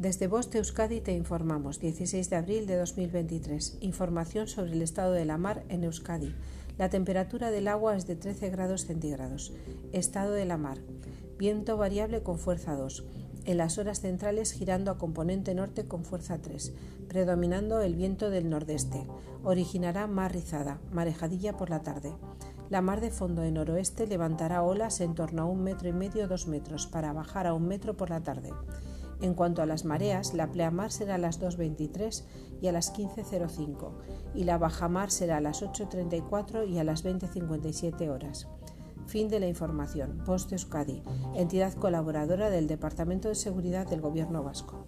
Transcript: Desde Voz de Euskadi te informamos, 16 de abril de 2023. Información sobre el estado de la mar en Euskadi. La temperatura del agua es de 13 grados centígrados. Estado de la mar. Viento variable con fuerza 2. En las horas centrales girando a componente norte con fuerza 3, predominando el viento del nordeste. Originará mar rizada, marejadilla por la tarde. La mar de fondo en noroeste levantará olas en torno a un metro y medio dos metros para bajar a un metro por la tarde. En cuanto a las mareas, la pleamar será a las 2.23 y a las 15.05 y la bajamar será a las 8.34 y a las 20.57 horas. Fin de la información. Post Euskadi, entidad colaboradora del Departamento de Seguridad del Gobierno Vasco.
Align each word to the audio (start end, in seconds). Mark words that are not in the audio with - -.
Desde 0.00 0.28
Voz 0.28 0.48
de 0.48 0.60
Euskadi 0.60 1.02
te 1.02 1.12
informamos, 1.12 1.78
16 1.78 2.30
de 2.30 2.36
abril 2.36 2.66
de 2.66 2.78
2023. 2.78 3.76
Información 3.82 4.48
sobre 4.48 4.72
el 4.72 4.80
estado 4.80 5.12
de 5.12 5.26
la 5.26 5.36
mar 5.36 5.62
en 5.68 5.84
Euskadi. 5.84 6.34
La 6.78 6.88
temperatura 6.88 7.50
del 7.50 7.68
agua 7.68 7.94
es 7.94 8.06
de 8.06 8.16
13 8.16 8.48
grados 8.48 8.86
centígrados. 8.86 9.52
Estado 9.92 10.32
de 10.32 10.46
la 10.46 10.56
mar. 10.56 10.78
Viento 11.36 11.76
variable 11.76 12.22
con 12.22 12.38
fuerza 12.38 12.76
2. 12.76 13.04
En 13.44 13.58
las 13.58 13.76
horas 13.76 14.00
centrales 14.00 14.52
girando 14.52 14.90
a 14.90 14.96
componente 14.96 15.54
norte 15.54 15.86
con 15.86 16.02
fuerza 16.02 16.40
3, 16.40 16.72
predominando 17.06 17.82
el 17.82 17.94
viento 17.94 18.30
del 18.30 18.48
nordeste. 18.48 19.06
Originará 19.44 20.06
mar 20.06 20.32
rizada, 20.32 20.80
marejadilla 20.92 21.58
por 21.58 21.68
la 21.68 21.82
tarde. 21.82 22.14
La 22.70 22.80
mar 22.80 23.02
de 23.02 23.10
fondo 23.10 23.42
en 23.42 23.52
noroeste 23.52 24.06
levantará 24.06 24.62
olas 24.62 25.02
en 25.02 25.14
torno 25.14 25.42
a 25.42 25.44
un 25.44 25.62
metro 25.62 25.90
y 25.90 25.92
medio 25.92 26.26
dos 26.26 26.46
metros 26.46 26.86
para 26.86 27.12
bajar 27.12 27.46
a 27.46 27.52
un 27.52 27.68
metro 27.68 27.98
por 27.98 28.08
la 28.08 28.22
tarde. 28.22 28.50
En 29.20 29.34
cuanto 29.34 29.60
a 29.62 29.66
las 29.66 29.84
mareas, 29.84 30.34
la 30.34 30.50
pleamar 30.50 30.90
será 30.90 31.16
a 31.16 31.18
las 31.18 31.40
2.23 31.40 32.24
y 32.62 32.68
a 32.68 32.72
las 32.72 32.94
15.05 32.94 33.92
y 34.34 34.44
la 34.44 34.58
bajamar 34.58 35.10
será 35.10 35.38
a 35.38 35.40
las 35.40 35.62
8.34 35.62 36.68
y 36.68 36.78
a 36.78 36.84
las 36.84 37.04
20.57 37.04 38.08
horas. 38.08 38.48
Fin 39.06 39.28
de 39.28 39.40
la 39.40 39.48
información. 39.48 40.22
Post 40.24 40.52
Euskadi, 40.52 41.02
entidad 41.34 41.74
colaboradora 41.74 42.48
del 42.48 42.66
Departamento 42.66 43.28
de 43.28 43.34
Seguridad 43.34 43.88
del 43.88 44.00
Gobierno 44.00 44.42
Vasco. 44.42 44.86